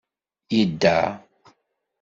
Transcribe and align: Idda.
Idda. 0.59 0.95